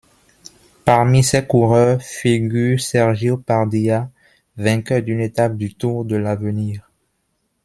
Parmi 0.83 1.23
ses 1.23 1.45
coureurs 1.45 2.01
figure 2.01 2.79
Sergio 2.81 3.37
Pardilla, 3.37 4.09
vainqueur 4.57 5.03
d'une 5.03 5.19
étape 5.21 5.55
du 5.55 5.75
Tour 5.75 6.05
de 6.05 6.15
l'Avenir. 6.15 6.89